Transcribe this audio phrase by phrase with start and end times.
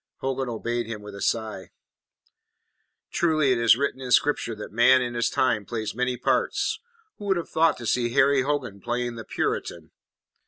[0.15, 1.69] Hogan obeyed him with a sigh.
[3.11, 6.79] "Truly it is written in Scripture that man in his time plays many parts.
[7.19, 9.91] Who would have thought to see Harry Hogan playing the Puritan?"